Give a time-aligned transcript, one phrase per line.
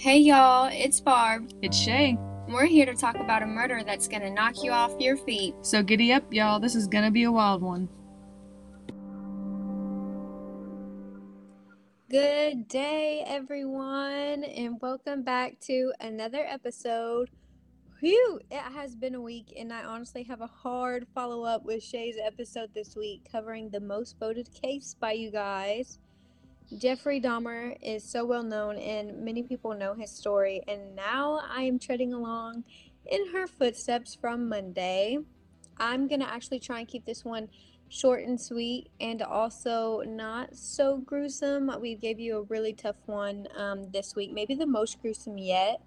[0.00, 1.50] Hey y'all, it's Barb.
[1.60, 2.16] It's Shay.
[2.48, 5.54] We're here to talk about a murder that's gonna knock you off your feet.
[5.60, 6.58] So giddy up, y'all.
[6.58, 7.88] This is gonna be a wild one.
[12.10, 17.30] Good day, everyone, and welcome back to another episode.
[18.00, 21.82] Whew, it has been a week, and I honestly have a hard follow up with
[21.82, 25.98] Shay's episode this week covering the most voted case by you guys.
[26.78, 31.64] Jeffrey Dahmer is so well known, and many people know his story, and now I
[31.64, 32.64] am treading along
[33.04, 35.18] in her footsteps from Monday.
[35.76, 37.50] I'm gonna actually try and keep this one
[37.90, 41.70] short and sweet and also not so gruesome.
[41.78, 45.82] We gave you a really tough one um, this week, maybe the most gruesome yet.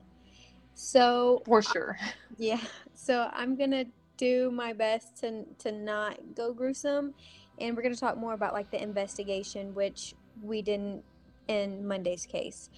[0.76, 1.98] So, For sure.
[2.38, 2.59] yeah,
[2.94, 3.86] so I'm gonna
[4.18, 7.13] do my best to to not go gruesome,
[7.59, 11.04] and we're gonna talk more about like the investigation, which we didn't
[11.48, 12.70] in Monday's case.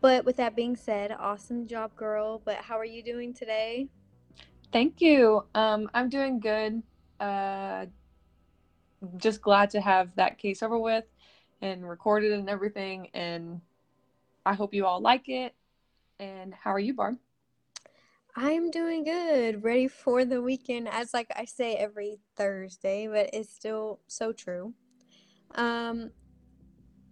[0.00, 2.42] But with that being said, awesome job, girl.
[2.44, 3.88] But how are you doing today?
[4.72, 5.44] Thank you.
[5.54, 6.82] Um, I'm doing good.
[7.20, 7.86] Uh,
[9.16, 11.04] just glad to have that case over with
[11.60, 13.08] and recorded and everything.
[13.14, 13.60] And
[14.44, 15.54] I hope you all like it.
[16.22, 17.16] And how are you, Barb?
[18.36, 19.64] I'm doing good.
[19.64, 24.72] Ready for the weekend, as like I say every Thursday, but it's still so true.
[25.56, 26.12] Um,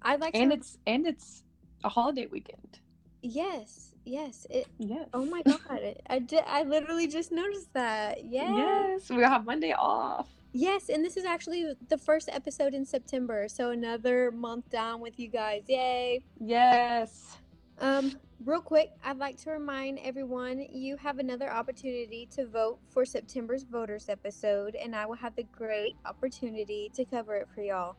[0.01, 0.57] I'd like And to.
[0.57, 1.43] it's and it's
[1.83, 2.79] a holiday weekend.
[3.23, 4.47] Yes, yes.
[4.49, 4.69] It.
[4.79, 5.09] Yes.
[5.13, 5.81] Oh my God!
[6.09, 6.45] I did.
[6.47, 8.25] I literally just noticed that.
[8.25, 8.57] Yeah.
[8.57, 9.11] Yes.
[9.11, 10.29] We have Monday off.
[10.53, 15.19] Yes, and this is actually the first episode in September, so another month down with
[15.19, 15.63] you guys.
[15.69, 16.23] Yay!
[16.41, 17.37] Yes.
[17.79, 18.13] Um,
[18.45, 23.65] real quick, I'd like to remind everyone you have another opportunity to vote for September's
[23.65, 27.97] voters episode, and I will have the great opportunity to cover it for y'all.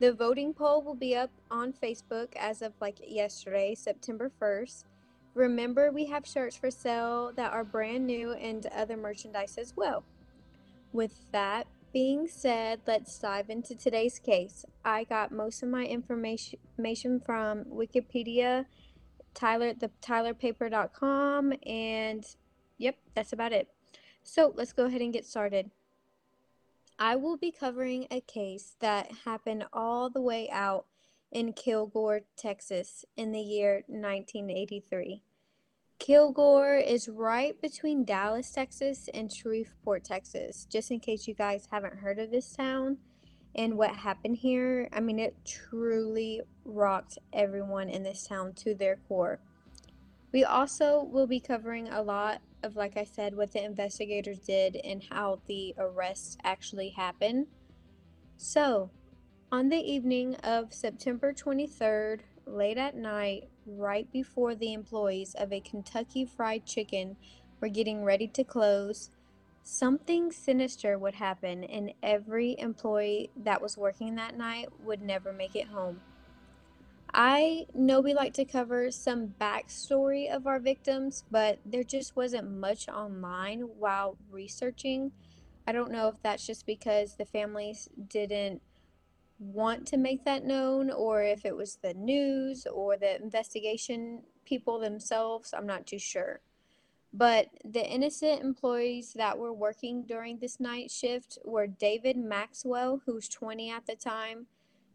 [0.00, 4.84] The voting poll will be up on Facebook as of like yesterday, September 1st.
[5.34, 10.02] Remember, we have shirts for sale that are brand new and other merchandise as well.
[10.92, 14.64] With that being said, let's dive into today's case.
[14.84, 18.66] I got most of my information from Wikipedia
[19.34, 22.24] Tyler the tylerpaper.com and
[22.78, 23.68] yep, that's about it.
[24.22, 25.70] So, let's go ahead and get started.
[26.98, 30.86] I will be covering a case that happened all the way out
[31.32, 35.22] in Kilgore, Texas in the year 1983.
[35.98, 40.66] Kilgore is right between Dallas, Texas and Shreveport, Texas.
[40.70, 42.98] Just in case you guys haven't heard of this town
[43.56, 48.96] and what happened here, I mean, it truly rocked everyone in this town to their
[49.08, 49.38] core.
[50.32, 54.76] We also will be covering a lot of, like I said, what the investigators did
[54.76, 57.46] and how the arrest actually happened.
[58.36, 58.90] So,
[59.52, 65.60] on the evening of September 23rd, late at night, right before the employees of a
[65.60, 67.16] Kentucky Fried Chicken
[67.60, 69.10] were getting ready to close,
[69.64, 75.56] something sinister would happen, and every employee that was working that night would never make
[75.56, 76.00] it home.
[77.12, 82.50] I know we like to cover some backstory of our victims, but there just wasn't
[82.50, 85.12] much online while researching.
[85.66, 88.62] I don't know if that's just because the families didn't
[89.38, 94.78] want to make that known or if it was the news or the investigation people
[94.80, 95.54] themselves.
[95.56, 96.40] I'm not too sure.
[97.16, 103.14] But the innocent employees that were working during this night shift were David Maxwell, who
[103.14, 104.46] was 20 at the time,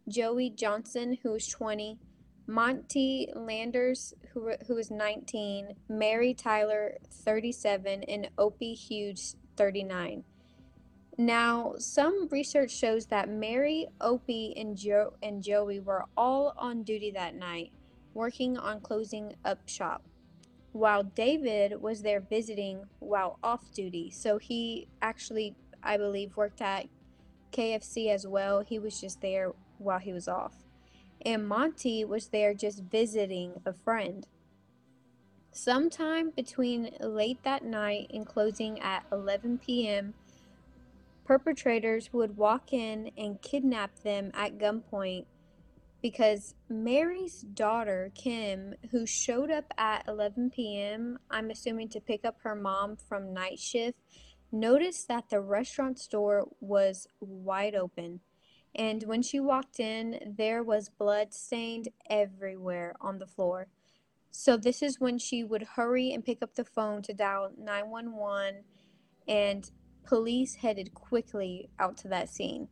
[0.09, 1.97] Joey Johnson, who was 20,
[2.45, 10.25] Monty Landers, who, who was 19, Mary Tyler, 37, and Opie Hughes, 39.
[11.17, 17.11] Now, some research shows that Mary, Opie, and Joe and Joey were all on duty
[17.11, 17.71] that night,
[18.13, 20.01] working on closing up shop,
[20.71, 24.09] while David was there visiting while off duty.
[24.11, 26.87] So he actually, I believe, worked at
[27.51, 28.61] KFC as well.
[28.61, 30.53] He was just there while he was off.
[31.25, 34.25] And Monty was there just visiting a friend.
[35.51, 40.13] Sometime between late that night and closing at 11 p.m.,
[41.25, 45.25] perpetrators would walk in and kidnap them at gunpoint
[46.01, 52.37] because Mary's daughter, Kim, who showed up at 11 p.m., I'm assuming to pick up
[52.43, 53.97] her mom from night shift,
[54.51, 58.21] noticed that the restaurant's door was wide open.
[58.75, 63.67] And when she walked in, there was blood stained everywhere on the floor.
[64.31, 68.63] So, this is when she would hurry and pick up the phone to dial 911,
[69.27, 69.71] and
[70.05, 72.67] police headed quickly out to that scene.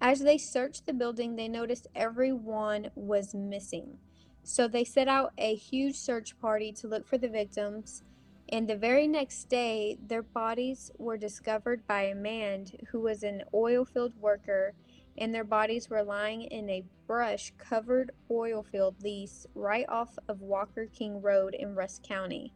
[0.00, 3.98] As they searched the building, they noticed everyone was missing.
[4.42, 8.02] So they set out a huge search party to look for the victims.
[8.48, 13.42] And the very next day, their bodies were discovered by a man who was an
[13.52, 14.74] oil field worker,
[15.18, 20.42] and their bodies were lying in a brush covered oil field lease right off of
[20.42, 22.52] Walker King Road in Rusk County.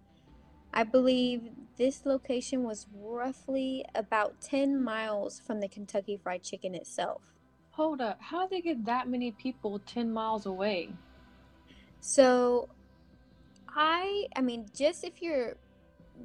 [0.73, 7.23] I believe this location was roughly about 10 miles from the Kentucky Fried Chicken itself.
[7.73, 8.19] Hold up.
[8.21, 10.91] How did they get that many people 10 miles away?
[12.01, 12.69] So,
[13.69, 15.57] I I mean, just if you're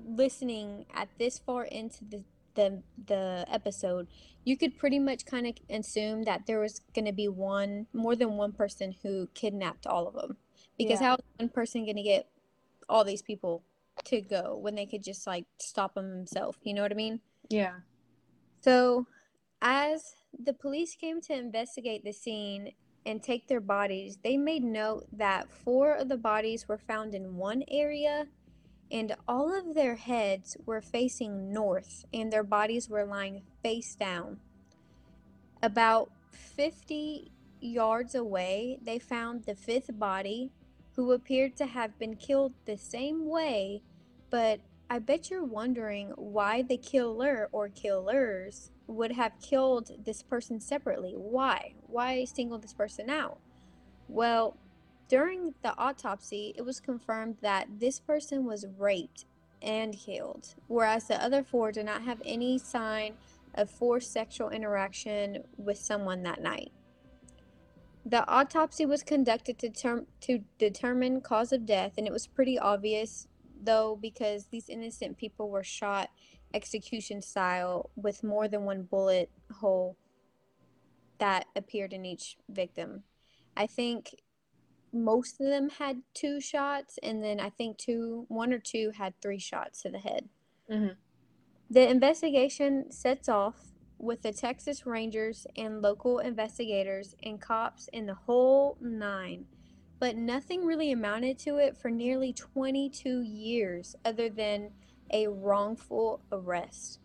[0.07, 2.23] listening at this far into the
[2.55, 4.07] the, the episode,
[4.45, 8.15] you could pretty much kind of assume that there was going to be one more
[8.15, 10.37] than one person who kidnapped all of them.
[10.77, 11.07] Because Yeah.
[11.07, 12.29] how is one person going to get
[12.87, 13.63] all these people
[14.05, 16.57] to go when they could just like stop him himself?
[16.63, 17.21] You know what I mean?
[17.49, 17.75] Yeah.
[18.61, 19.07] So,
[19.61, 22.71] as the police came to investigate the scene
[23.05, 27.37] and take their bodies, they made note that four of the bodies were found in
[27.37, 28.25] one area
[28.91, 34.39] and all of their heads were facing north and their bodies were lying face down.
[35.63, 40.51] About 50 yards away, they found the fifth body,
[40.95, 43.81] who appeared to have been killed the same way,
[44.29, 44.59] but
[44.89, 51.13] I bet you're wondering why the killer or killers would have killed this person separately.
[51.15, 51.73] Why?
[51.87, 53.39] Why single this person out?
[54.07, 54.57] Well,
[55.07, 59.25] during the autopsy, it was confirmed that this person was raped
[59.61, 63.15] and killed, whereas the other four did not have any sign
[63.55, 66.71] of forced sexual interaction with someone that night.
[68.05, 72.59] The autopsy was conducted to, term- to determine cause of death, and it was pretty
[72.59, 73.27] obvious,
[73.63, 76.09] though, because these innocent people were shot
[76.53, 79.97] execution style with more than one bullet hole
[81.17, 83.03] that appeared in each victim.
[83.57, 84.15] I think
[84.93, 89.19] most of them had two shots, and then I think two, one or two had
[89.19, 90.29] three shots to the head.
[90.69, 90.95] Mhm.
[91.69, 98.13] The investigation sets off with the Texas Rangers and local investigators and cops in the
[98.13, 99.45] whole nine,
[99.99, 104.71] but nothing really amounted to it for nearly 22 years other than
[105.11, 106.99] a wrongful arrest.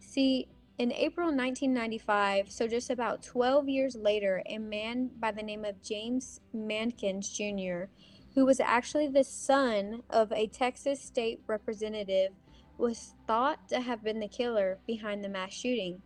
[0.00, 0.48] See,
[0.78, 5.82] in April 1995, so just about 12 years later, a man by the name of
[5.82, 7.90] James Mankins Jr.,
[8.34, 12.32] who was actually the son of a Texas state representative,
[12.76, 16.02] was thought to have been the killer behind the mass shooting.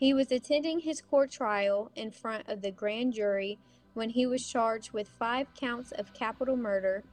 [0.00, 3.58] He was attending his court trial in front of the grand jury
[3.92, 7.04] when he was charged with five counts of capital murder.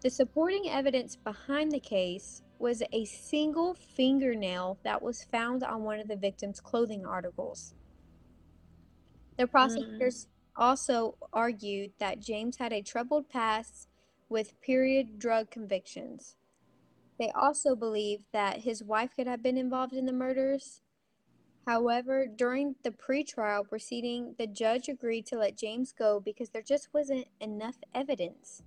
[0.00, 6.00] The supporting evidence behind the case was a single fingernail that was found on one
[6.00, 7.74] of the victim's clothing articles.
[9.38, 10.62] The prosecutors mm.
[10.62, 13.86] also argued that James had a troubled past
[14.28, 16.34] with period drug convictions.
[17.20, 20.82] They also believed that his wife could have been involved in the murders.
[21.66, 26.88] However, during the pretrial proceeding, the judge agreed to let James go because there just
[26.92, 28.62] wasn't enough evidence.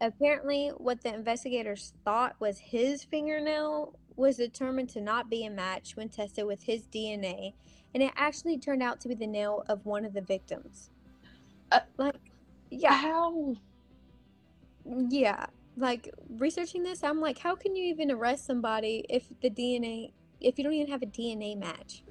[0.00, 5.96] Apparently, what the investigators thought was his fingernail was determined to not be a match
[5.96, 7.52] when tested with his DNA,
[7.94, 10.90] and it actually turned out to be the nail of one of the victims.
[11.70, 12.16] Uh, like,
[12.70, 13.54] yeah, How?
[14.84, 15.46] yeah.
[15.76, 20.12] Like researching this, I'm like, how can you even arrest somebody if the DNA,
[20.44, 22.02] if you don't even have a DNA match?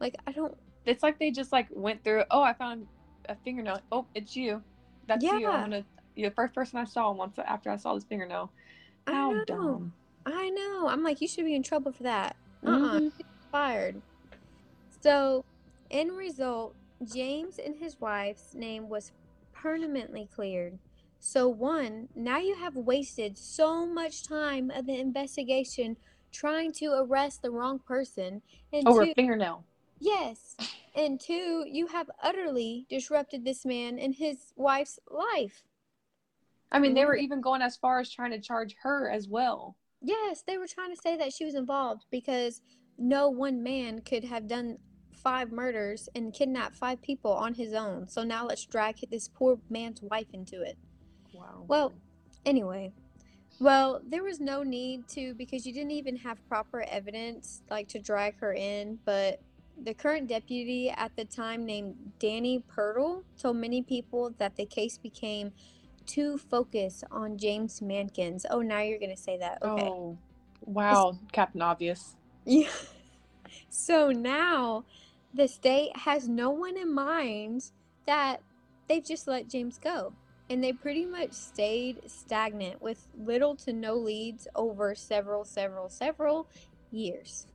[0.00, 0.56] Like, I don't.
[0.86, 2.24] It's like they just like went through.
[2.30, 2.86] Oh, I found
[3.28, 3.80] a fingernail.
[3.92, 4.62] Oh, it's you.
[5.06, 5.40] That's you.
[5.40, 5.50] Yeah.
[5.50, 5.84] I'm gonna.
[6.14, 8.50] You're the first person I saw once after I saw this fingernail.
[9.06, 9.44] I know.
[9.46, 9.92] dumb.
[10.26, 10.88] I know.
[10.88, 12.36] I'm like, you should be in trouble for that.
[12.66, 13.00] Uh-uh.
[13.00, 13.12] Mhm.
[13.50, 14.02] Fired.
[15.02, 15.44] So,
[15.90, 16.74] in result,
[17.14, 19.12] James and his wife's name was
[19.52, 20.78] permanently cleared.
[21.20, 25.96] So, one, now you have wasted so much time of the investigation
[26.32, 28.42] trying to arrest the wrong person.
[28.72, 29.64] And Over two, a fingernail.
[30.00, 30.56] yes.
[30.94, 35.64] And two, you have utterly disrupted this man and his wife's life.
[36.70, 37.08] I mean, they mm-hmm.
[37.08, 39.76] were even going as far as trying to charge her as well.
[40.02, 42.60] Yes, they were trying to say that she was involved because
[42.98, 44.78] no one man could have done
[45.12, 48.08] five murders and kidnapped five people on his own.
[48.08, 50.76] So now let's drag this poor man's wife into it.
[51.32, 51.64] Wow.
[51.66, 51.92] Well,
[52.44, 52.92] anyway,
[53.60, 57.98] well, there was no need to because you didn't even have proper evidence like to
[57.98, 59.40] drag her in, but
[59.82, 64.98] the current deputy at the time named Danny Purtle told many people that the case
[64.98, 65.52] became
[66.06, 68.44] too focused on James Mankins.
[68.50, 69.58] Oh, now you're going to say that.
[69.62, 69.86] Okay.
[69.86, 70.18] Oh,
[70.62, 72.16] wow, Captain Obvious.
[72.44, 72.68] Yeah.
[73.70, 74.84] So now
[75.32, 77.70] the state has no one in mind
[78.06, 78.42] that
[78.88, 80.12] they've just let James go.
[80.50, 86.48] And they pretty much stayed stagnant with little to no leads over several, several, several
[86.90, 87.46] years.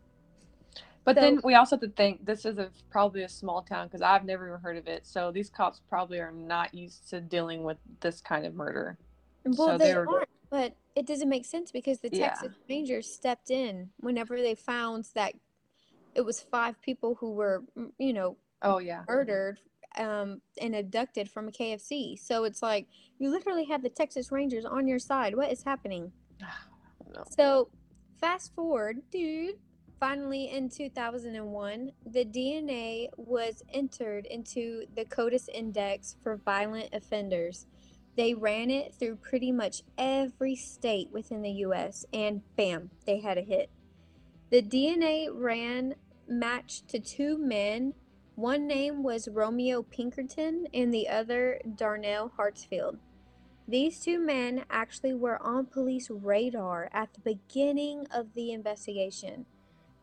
[1.04, 3.88] But So- then we also have to think this is a, probably a small town
[3.88, 5.06] because I've never even heard of it.
[5.06, 8.98] So these cops probably are not used to dealing with this kind of murder.
[9.44, 12.30] Well, So they they were- aren't, but it doesn't make sense because the Yeah.
[12.30, 15.34] Texas Rangers stepped in whenever they found that
[16.16, 17.64] it was five people who were,
[17.98, 19.04] you know, Oh yeah.
[19.08, 19.60] murdered
[19.98, 22.20] um, and abducted from a KFC.
[22.20, 22.88] So it's like
[23.20, 25.36] you literally have the Texas Rangers on your side.
[25.36, 26.12] What is happening?
[27.14, 27.24] No.
[27.38, 27.70] So,
[28.20, 29.60] fast forward, dude.
[30.00, 37.68] Finally, in 2001, the DNA was entered into the CODIS Index for violent offenders.
[38.16, 43.38] They ran it through pretty much every state within the US, and bam, they had
[43.38, 43.70] a hit.
[44.50, 45.96] The DNA ran
[46.28, 47.94] matched to two men.
[48.36, 52.98] One name was Romeo Pinkerton, and the other Darnell Hartsfield.
[53.68, 59.46] These two men actually were on police radar at the beginning of the investigation,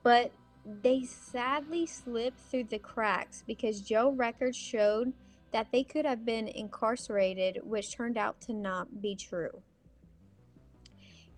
[0.05, 0.33] but
[0.65, 5.13] they sadly slipped through the cracks because Joe records showed
[5.53, 9.63] that they could have been incarcerated, which turned out to not be true.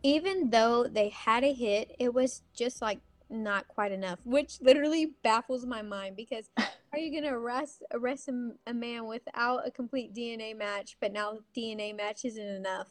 [0.03, 5.15] Even though they had a hit, it was just like not quite enough, which literally
[5.25, 6.51] baffles my mind because
[6.93, 11.13] are you going to arrest arrest a, a man without a complete DNA match, but
[11.13, 12.89] now DNA match isn't enough?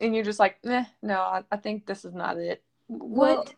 [0.00, 2.62] And you're just like, eh, no, I, I think this is not it.
[2.88, 3.54] Well, What?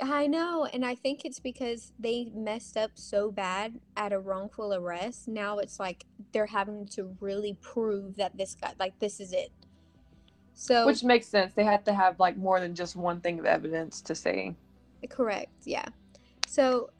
[0.00, 4.72] I know, and I think it's because they messed up so bad at a wrongful
[4.72, 5.26] arrest.
[5.26, 9.50] Now it's like they're having to really prove that this guy, like, this is it.
[10.54, 11.52] So, Which makes sense.
[11.54, 14.54] They had to have like more than just one thing of evidence to say.
[15.08, 15.86] Correct, yeah.
[16.46, 16.90] So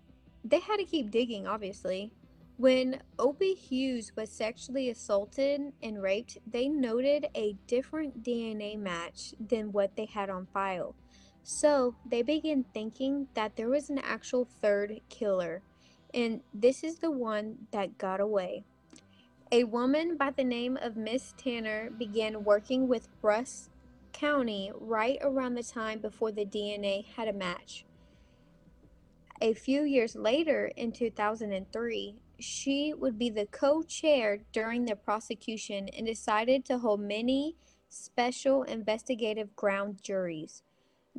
[0.45, 2.13] they had to keep digging, obviously.
[2.57, 9.71] When Opie Hughes was sexually assaulted and raped, they noted a different DNA match than
[9.71, 10.97] what they had on file.
[11.45, 15.63] So they began thinking that there was an actual third killer,
[16.13, 18.65] and this is the one that got away.
[19.51, 23.71] A woman by the name of Miss Tanner began working with Rusk
[24.13, 27.85] County right around the time before the DNA had a match.
[29.41, 35.89] A few years later, in 2003, she would be the co chair during the prosecution
[35.97, 37.55] and decided to hold many
[37.89, 40.63] special investigative ground juries.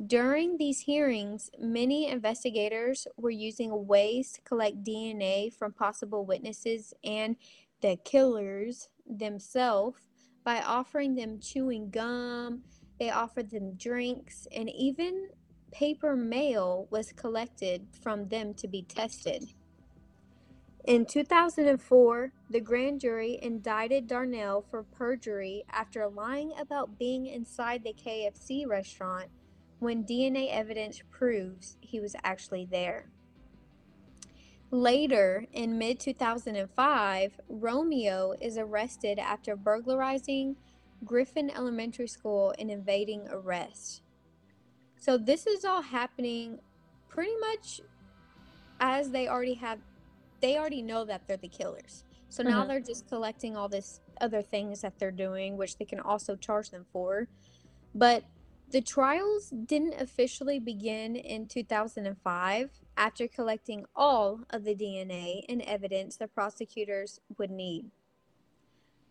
[0.06, 7.36] During these hearings, many investigators were using ways to collect DNA from possible witnesses and
[7.80, 9.98] the killers themselves
[10.44, 12.62] by offering them chewing gum,
[12.98, 15.28] they offered them drinks, and even
[15.70, 19.52] paper mail was collected from them to be tested.
[20.84, 27.92] In 2004, the grand jury indicted Darnell for perjury after lying about being inside the
[27.92, 29.28] KFC restaurant
[29.78, 33.10] when DNA evidence proves he was actually there.
[34.70, 40.56] Later, in mid 2005, Romeo is arrested after burglarizing
[41.04, 44.02] Griffin Elementary School and evading arrest.
[45.00, 46.60] So, this is all happening
[47.08, 47.80] pretty much
[48.80, 49.80] as they already have,
[50.40, 52.04] they already know that they're the killers.
[52.28, 52.68] So now Mhm.
[52.68, 56.70] they're just collecting all this other things that they're doing, which they can also charge
[56.70, 57.28] them for.
[57.94, 58.24] But
[58.70, 66.16] the trials didn't officially begin in 2005 after collecting all of the DNA and evidence
[66.16, 67.90] the prosecutors would need.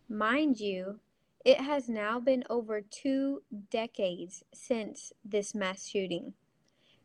[0.08, 1.00] Mind you,
[1.44, 6.34] it has now been over two decades since this mass shooting.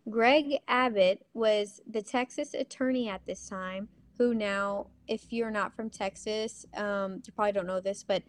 [0.10, 3.88] Greg Abbott was the Texas attorney at this time,
[4.18, 8.24] who now, if you're not from Texas, um, you probably don't know this, but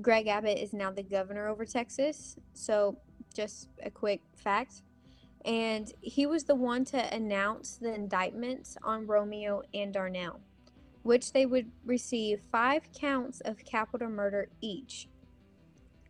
[0.00, 2.36] Greg Abbott is now the governor over Texas.
[2.54, 2.98] So,
[3.34, 4.82] just a quick fact.
[5.44, 10.40] And he was the one to announce the indictments on Romeo and Darnell,
[11.02, 15.08] which they would receive five counts of capital murder each.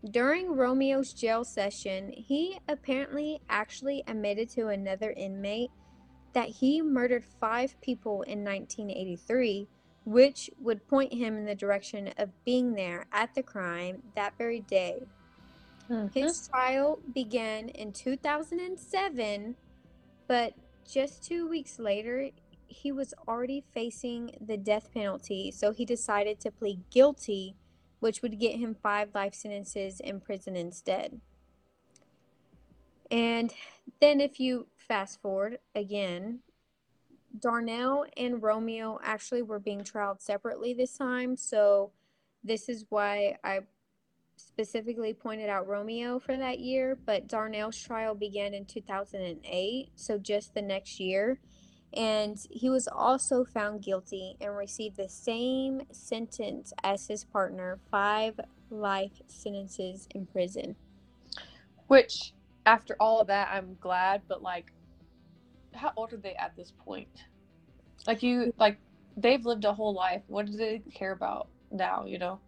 [0.09, 5.71] During Romeo's jail session, he apparently actually admitted to another inmate
[6.33, 9.69] that he murdered five people in 1983,
[10.05, 14.61] which would point him in the direction of being there at the crime that very
[14.61, 15.07] day.
[15.89, 16.15] Mhm.
[16.15, 19.57] His trial began in 2007,
[20.27, 20.55] but
[20.89, 22.31] just two weeks later,
[22.69, 27.57] he was already facing the death penalty, so he decided to plead guilty,
[28.01, 31.21] which would get him five life sentences in prison instead.
[33.11, 33.53] And
[34.01, 36.41] then, if you fast forward again,
[37.39, 41.93] Darnell and Romeo actually were being trialed separately this time, so
[42.43, 43.61] this is why I
[44.37, 50.55] specifically pointed out Romeo for that year, but Darnell's trial began in 2008, so just
[50.55, 51.39] the next year.
[51.93, 58.39] And he was also found guilty and received the same sentence as his partner five
[58.71, 60.77] life sentences in prison.
[61.89, 62.33] Which,
[62.67, 64.73] after all of that, I'm glad, but like,
[65.75, 67.25] how old are they at this point?
[68.07, 68.79] Like, you, like,
[69.17, 70.23] they've lived a whole life.
[70.29, 72.39] What do they care about now, you know?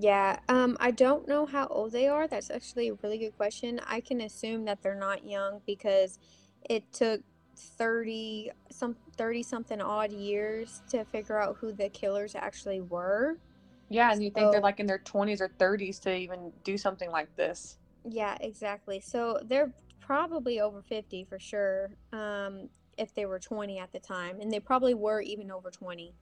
[0.00, 2.26] Yeah, um, I don't know how old they are.
[2.26, 3.80] That's actually a really good question.
[3.86, 6.18] I can assume that they're not young because
[6.68, 7.20] it took
[7.56, 13.38] 30 some 30 something odd years to figure out who the killers actually were.
[13.88, 17.10] Yeah, and you think they're like in their 20s or 30s to even do something
[17.10, 17.78] like this.
[18.04, 19.00] yeah, exactly.
[19.00, 21.90] So they're probably over 50 for sure.
[22.12, 22.68] Um,
[22.98, 26.14] if they were 20 at the time, and they probably were even over 20.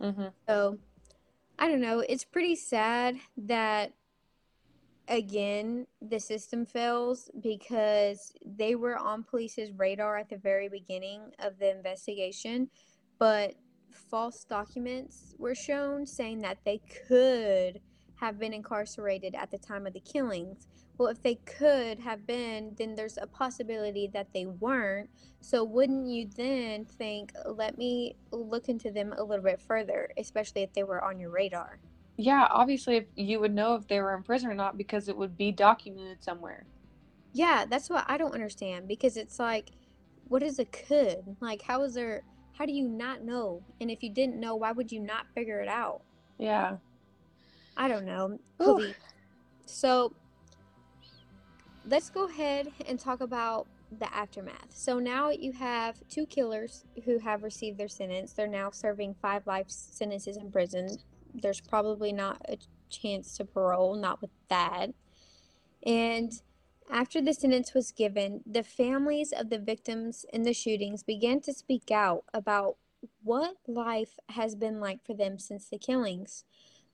[0.00, 0.78] hmm So,
[1.58, 2.00] I don't know.
[2.00, 3.92] It's pretty sad that
[5.08, 11.58] again, the system fails because they were on police's radar at the very beginning of
[11.58, 12.68] the investigation,
[13.18, 13.54] but
[14.10, 17.80] false documents were shown saying that they could
[18.16, 20.68] have been incarcerated at the time of the killings.
[20.96, 25.10] Well, if they could have been, then there's a possibility that they weren't.
[25.40, 30.62] So, wouldn't you then think, let me look into them a little bit further, especially
[30.62, 31.80] if they were on your radar?
[32.16, 35.16] Yeah, obviously, if you would know if they were in prison or not because it
[35.16, 36.64] would be documented somewhere.
[37.32, 39.70] Yeah, that's what I don't understand because it's like,
[40.28, 41.36] what is a could?
[41.40, 43.62] Like, how is there, how do you not know?
[43.80, 46.02] And if you didn't know, why would you not figure it out?
[46.38, 46.76] Yeah.
[47.76, 48.38] I don't know.
[49.66, 50.14] So
[51.84, 53.66] let's go ahead and talk about
[53.98, 54.68] the aftermath.
[54.70, 58.32] So now you have two killers who have received their sentence.
[58.32, 60.88] They're now serving five life sentences in prison.
[61.34, 64.90] There's probably not a chance to parole, not with that.
[65.84, 66.32] And
[66.90, 71.52] after the sentence was given, the families of the victims in the shootings began to
[71.52, 72.76] speak out about
[73.22, 76.44] what life has been like for them since the killings.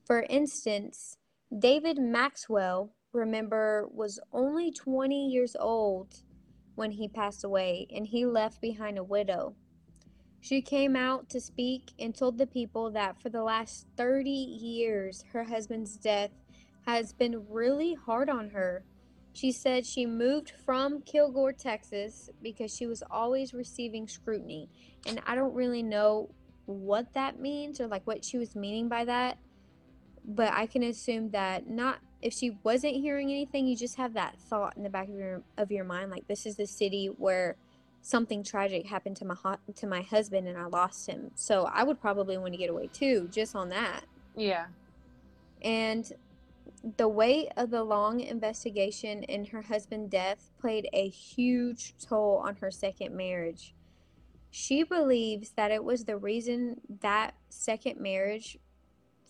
[0.05, 1.19] For instance,
[1.57, 6.23] David Maxwell, remember, was only 20 years old
[6.75, 9.55] when he passed away, and he left behind a widow.
[10.41, 15.25] She came out to speak and told the people that for the last 30 years,
[15.33, 16.31] her husband's death
[16.87, 18.85] has been really hard on her.
[19.33, 24.69] She said she moved from Kilgore, Texas, because she was always receiving scrutiny.
[25.07, 26.31] And I don't really know
[26.67, 29.39] what that means or like what she was meaning by that,
[30.25, 34.39] but I can assume that not if she wasn't hearing anything, you just have that
[34.39, 37.57] thought in the back of your of your mind like this is the city where
[38.03, 41.31] something tragic happened to my hu- to my husband and I lost him.
[41.35, 44.03] So I would probably want to get away too just on that.
[44.37, 44.67] Yeah.
[45.63, 46.11] And
[46.97, 52.57] the weight of the long investigation and her husband's death played a huge toll on
[52.57, 53.75] her second marriage.
[54.51, 58.59] She believes that it was the reason that second marriage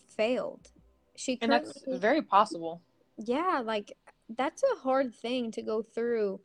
[0.07, 0.71] failed.
[1.15, 2.81] She And that's very possible.
[3.17, 3.97] yeah, like
[4.37, 6.39] that's a hard thing to go through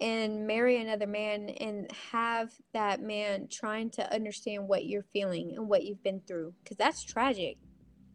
[0.00, 5.68] and marry another man and have that man trying to understand what you're feeling and
[5.68, 7.58] what you've been through because that's tragic.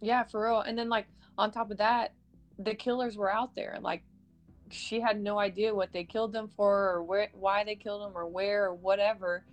[0.02, 0.62] Yeah, for real.
[0.62, 2.14] And then, like, on top of that,
[2.58, 3.78] the killers were out there.
[3.82, 4.04] Like,
[4.72, 8.12] she had no idea what they killed them for or where, why they killed them
[8.16, 9.46] or where or whatever.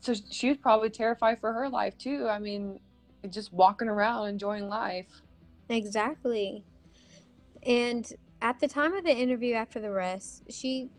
[0.00, 2.28] So she was probably terrified for her life too.
[2.28, 2.78] I mean,
[3.28, 5.22] just walking around enjoying life.
[5.68, 6.64] Exactly.
[7.64, 10.90] And at the time of the interview after the arrest, she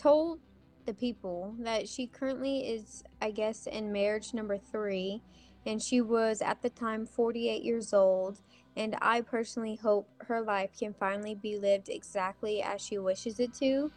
[0.00, 0.40] told
[0.86, 5.22] the people that she currently is, I guess, in marriage number three,
[5.66, 8.40] and she was at the time 48 years old.
[8.76, 13.52] And I personally hope her life can finally be lived exactly as she wishes it
[13.54, 13.90] to.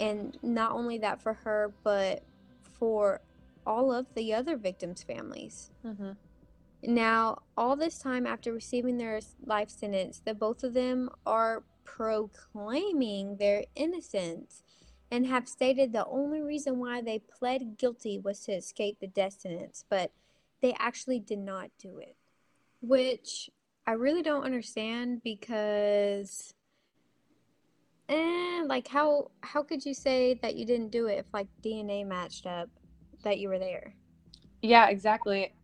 [0.00, 2.22] And not only that for her, but
[2.62, 3.20] for
[3.66, 5.70] all of the other victims' families.
[5.84, 6.12] Mm-hmm.
[6.86, 13.36] Now, all this time after receiving their life sentence, the both of them are proclaiming
[13.36, 14.63] their innocence
[15.14, 19.40] and have stated the only reason why they pled guilty was to escape the death
[19.40, 20.10] sentence, but
[20.60, 22.16] they actually did not do it,
[22.82, 23.48] which
[23.86, 26.52] I really don't understand because
[28.08, 32.04] eh, like how how could you say that you didn't do it if like DNA
[32.04, 32.68] matched up
[33.22, 33.94] that you were there?
[34.62, 35.54] Yeah, exactly.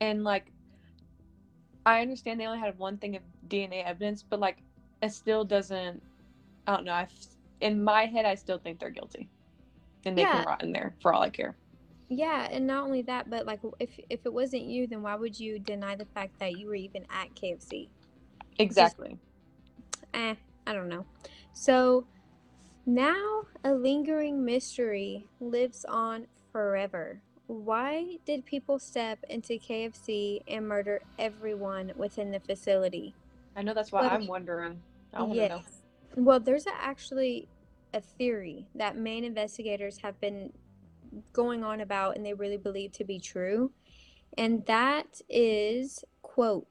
[0.00, 0.50] And like,
[1.84, 4.62] I understand they only had one thing of DNA evidence, but like,
[5.02, 6.02] it still doesn't.
[6.66, 6.92] I don't know.
[6.92, 7.06] I,
[7.64, 9.28] in my head, I still think they're guilty,
[10.04, 10.36] and they Yeah.
[10.36, 11.56] can rot in there for all I care.
[12.10, 15.40] Yeah, and not only that, but like if if it wasn't you, then why would
[15.40, 17.88] you deny the fact that you were even at KFC?
[18.58, 19.18] Exactly.
[20.12, 20.34] Eh,
[20.66, 21.06] I don't know.
[21.54, 22.06] So
[22.86, 27.22] now a lingering mystery lives on forever.
[27.46, 33.14] Why did people step into KFC and murder everyone within the facility?
[33.56, 34.82] I know that's why Well, I'm wondering.
[35.14, 35.62] I want to know.
[36.16, 37.48] Well, there's a, actually
[37.94, 40.52] a theory that main investigators have been
[41.32, 43.70] going on about and they really believe to be true.
[44.36, 46.66] And that is, quote,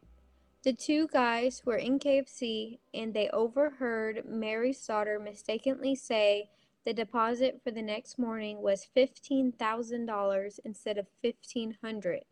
[0.64, 6.50] the two guys were in KFC and they overheard Mary daughter mistakenly say
[6.86, 12.24] the deposit for the next morning was $15,000 instead of 1500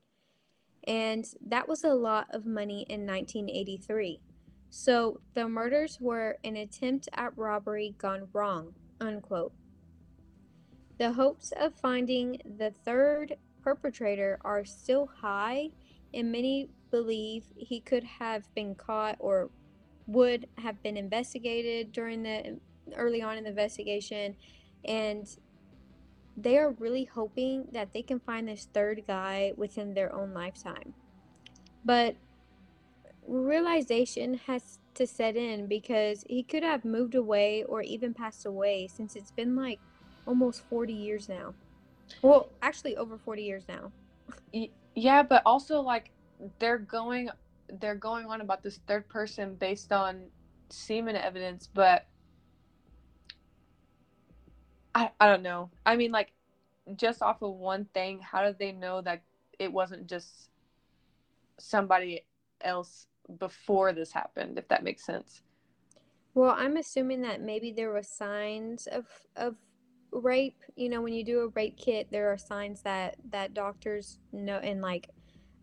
[0.86, 4.20] and that was a lot of money in 1983.
[4.74, 9.52] So the murders were an attempt at robbery gone wrong, unquote.
[10.98, 15.72] The hopes of finding the third perpetrator are still high,
[16.14, 19.50] and many believe he could have been caught or
[20.08, 22.58] would have been investigated during the
[22.96, 24.38] early on in the investigation.
[24.86, 25.28] And
[26.38, 30.94] they are really hoping that they can find this third guy within their own lifetime.
[31.84, 32.16] But
[33.28, 38.88] realization has to set in because he could have moved away or even passed away
[38.88, 39.80] since it's been like
[40.26, 41.54] almost 40 years now.
[42.22, 43.92] Well, actually over 40 years now.
[44.96, 46.12] Yeah, but also like
[46.60, 47.30] they're going
[47.80, 50.26] they're going on about this third person based on
[50.70, 52.06] semen evidence, but
[54.94, 55.70] I I don't know.
[55.86, 56.34] I mean like
[56.96, 59.22] just off of one thing, how did they know that
[59.58, 60.50] it wasn't just
[61.60, 62.26] somebody
[62.62, 63.08] else
[63.40, 65.42] before this happened, if that makes sense?
[66.34, 69.56] Well, I'm assuming that maybe there were signs of of
[70.12, 70.62] rape.
[70.76, 74.58] You know, when you do a rape kit, there are signs that that doctors know
[74.58, 75.10] and like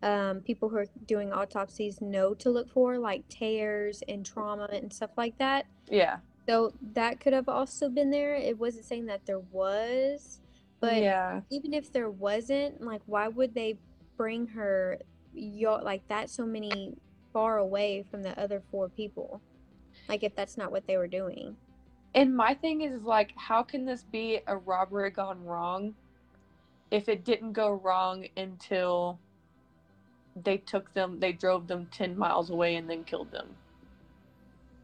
[0.03, 4.93] um, people who are doing autopsies know to look for, like tears and trauma and
[4.93, 5.67] stuff like that.
[5.91, 6.19] Yeah.
[6.49, 8.35] So that could have also been there.
[8.35, 10.41] It wasn't saying that there was,
[10.81, 11.41] but yeah.
[11.51, 13.79] even if there wasn't, like, why would they
[14.17, 14.99] bring her
[15.35, 16.97] yo- like that so many
[17.33, 19.41] far away from the other four people?
[20.09, 21.57] Like, if that's not what they were doing.
[22.15, 25.95] And my thing is like, how can this be a robbery gone wrong
[26.91, 29.19] if it didn't go wrong until
[30.45, 33.49] they took them, they drove them 10 miles away and then killed them?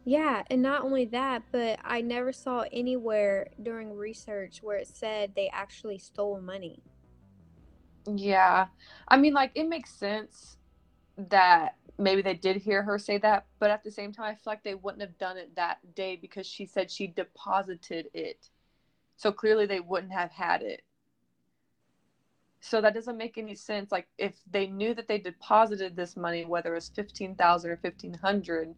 [0.07, 5.31] Yeah, and not only that, but I never saw anywhere during research where it said
[5.35, 6.83] they actually stole money.
[8.05, 8.67] Yeah.
[9.07, 10.57] I mean, like, it makes sense
[11.17, 14.51] that maybe they did hear her say that, but at the same time, I feel
[14.51, 18.49] like they wouldn't have done it that day because she said she deposited it.
[19.17, 20.81] So clearly they wouldn't have had it.
[22.59, 23.91] So that doesn't make any sense.
[23.91, 27.77] Like if they knew that they deposited this money, whether it was fifteen thousand or
[27.77, 28.73] fifteen hundred,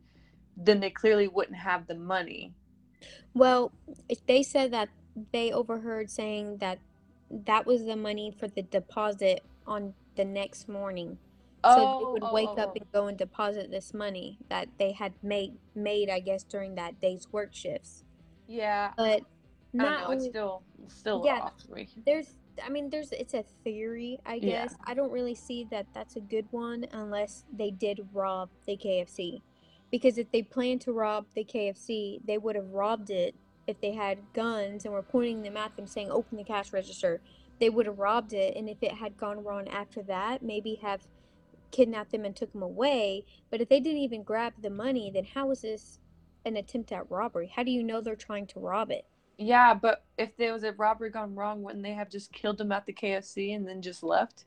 [0.57, 2.53] then they clearly wouldn't have the money.
[3.33, 3.71] Well,
[4.27, 4.89] they said that
[5.31, 6.79] they overheard saying that
[7.45, 11.17] that was the money for the deposit on the next morning.
[11.65, 12.77] So they Oh, would oh, wake oh, up oh.
[12.79, 16.99] and go and deposit this money that they had made made, I guess, during that
[17.01, 18.03] day's work shifts.
[18.47, 18.93] Yeah.
[18.95, 19.21] But
[19.73, 20.11] not know.
[20.11, 21.49] It's only still still Yeah.
[22.05, 24.63] there's I mean there's it's a theory, I Yeah.
[24.63, 24.75] guess.
[24.85, 29.41] I don't really see that that's a good one unless they did rob the KFC.
[29.91, 33.35] Because if they planned to rob the KFC, they would have robbed it
[33.67, 37.21] if they had guns and were pointing them at them saying open the cash register.
[37.59, 41.01] They would have robbed it and if it had gone wrong after that, maybe have
[41.71, 43.25] kidnapped them and took them away.
[43.49, 45.99] But if they didn't even grab the money, then how is this
[46.45, 47.51] an attempt at robbery?
[47.55, 49.05] How do you know they're trying to rob it?
[49.37, 52.71] Yeah, but if there was a robbery gone wrong, wouldn't they have just killed them
[52.71, 54.45] at the KFC and then just left?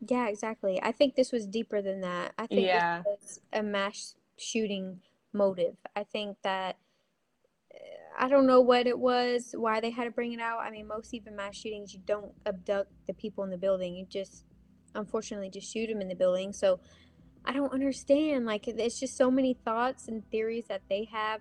[0.00, 0.80] Yeah, exactly.
[0.82, 2.32] I think this was deeper than that.
[2.38, 3.02] I think Yeah.
[3.04, 5.00] this was a mass shooting
[5.32, 5.76] motive.
[5.94, 6.76] I think that
[7.72, 7.78] uh,
[8.18, 10.60] I don't know what it was, why they had to bring it out.
[10.60, 13.94] I mean, most even mass shootings, you don't abduct the people in the building.
[13.94, 14.44] You just,
[14.94, 16.52] unfortunately, just shoot them in the building.
[16.52, 16.80] So
[17.44, 18.46] I don't understand.
[18.46, 21.40] Like, it's just so many thoughts and theories that they have.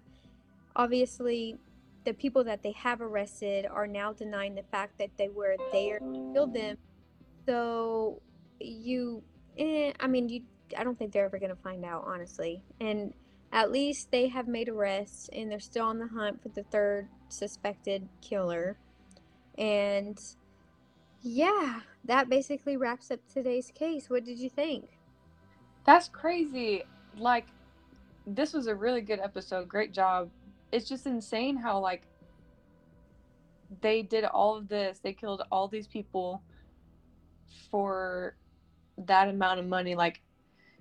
[0.75, 1.57] Obviously,
[2.05, 5.99] the people that they have arrested are now denying the fact that they were there
[5.99, 6.77] to kill them.
[7.45, 8.21] So
[8.59, 9.23] you,
[9.57, 10.43] eh, I mean, you,
[10.77, 12.63] I don't think they're ever gonna find out, honestly.
[12.79, 13.13] And
[13.51, 17.09] at least they have made arrests, and they're still on the hunt for the third
[17.29, 18.77] suspected killer.
[19.57, 20.17] And
[21.21, 24.09] yeah, that basically wraps up today's case.
[24.09, 24.99] What did you think?
[25.85, 26.83] That's crazy.
[27.17, 27.47] Like,
[28.27, 29.67] this was a really good episode.
[29.67, 30.31] Great job.
[30.71, 32.07] It's just insane how, like,
[33.81, 34.99] they did all of this.
[34.99, 36.43] They killed all these people.
[37.71, 38.35] for
[38.97, 40.21] that amount of money, like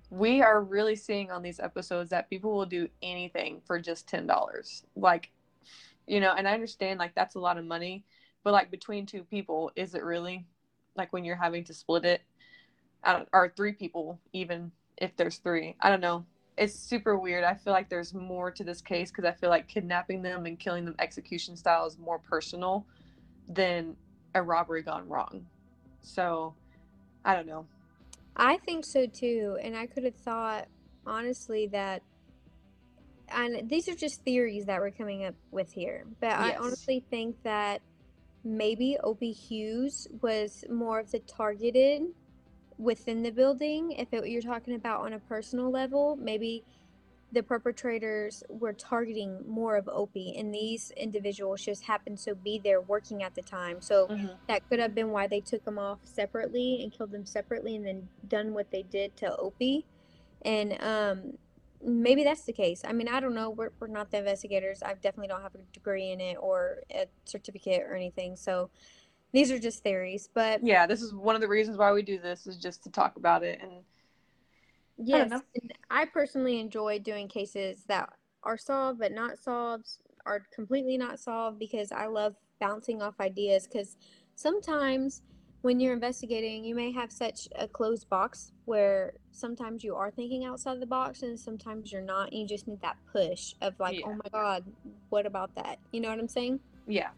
[0.09, 4.27] we are really seeing on these episodes that people will do anything for just ten
[4.27, 4.83] dollars.
[4.95, 5.31] Like,
[6.07, 8.05] you know, and I understand like that's a lot of money,
[8.43, 10.45] but like between two people, is it really?
[10.95, 12.21] Like when you're having to split it,
[13.31, 15.75] or three people, even if there's three.
[15.79, 16.25] I don't know.
[16.57, 17.45] It's super weird.
[17.45, 20.59] I feel like there's more to this case because I feel like kidnapping them and
[20.59, 22.85] killing them execution style is more personal
[23.47, 23.95] than
[24.35, 25.45] a robbery gone wrong.
[26.01, 26.53] So,
[27.23, 27.65] I don't know.
[28.35, 30.67] I think so too, and I could have thought
[31.05, 32.03] honestly that
[33.29, 37.41] and these are just theories that we're coming up with here, but I honestly think
[37.43, 37.81] that
[38.43, 42.03] maybe Opie Hughes was more of the targeted
[42.77, 43.91] within the building.
[43.91, 46.63] If it, you're talking about on a personal level, maybe
[47.31, 52.81] the perpetrators were targeting more of Opie, and these individuals just happened to be there
[52.81, 53.81] working at the time.
[53.81, 54.39] So Mhm.
[54.47, 57.85] that could have been why they took them off separately and killed them separately, and
[57.85, 59.85] then done what they did to Opie.
[60.41, 61.37] And um,
[61.83, 62.83] maybe that's the case.
[62.85, 63.49] I mean, I don't know.
[63.49, 64.81] We're, we're not the investigators.
[64.83, 68.35] I definitely don't have a degree in it or a certificate or anything.
[68.35, 68.69] So
[69.31, 70.29] these are just theories.
[70.33, 72.89] But Yeah, this is one of the reasons why we do this is just to
[72.89, 73.71] talk about it and
[74.97, 75.41] yes, know.
[75.55, 78.09] and I personally enjoy doing cases that
[78.43, 79.87] are solved but not solved,
[80.25, 83.67] are completely not solved because I love bouncing off ideas.
[83.67, 83.97] Because
[84.35, 85.21] sometimes
[85.61, 90.45] when you're investigating, you may have such a closed box where sometimes you are thinking
[90.45, 92.31] outside the box and sometimes you're not.
[92.31, 94.63] And you just need that push of like, oh my God,
[95.09, 95.79] what about that?
[95.91, 96.59] You know what I'm saying?
[96.87, 97.09] yeah.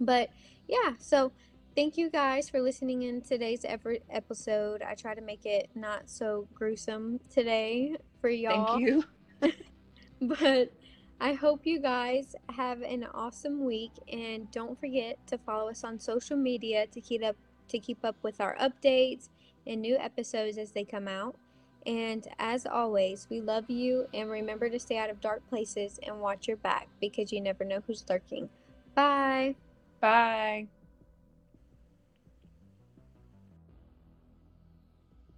[0.00, 0.30] But
[0.66, 1.30] yeah, so
[1.76, 4.82] thank you guys for listening in today's ever episode.
[4.82, 8.78] I try to make it not so gruesome today for y'all.
[8.78, 9.04] Thank you.
[10.20, 10.72] But
[11.20, 15.98] I hope you guys have an awesome week and don't forget to follow us on
[15.98, 17.36] social media to keep up
[17.68, 19.28] to keep up with our updates
[19.66, 21.36] and new episodes as they come out.
[21.86, 26.20] And as always, we love you and remember to stay out of dark places and
[26.20, 28.48] watch your back because you never know who's lurking.
[28.94, 29.54] Bye.
[30.00, 30.68] Bye.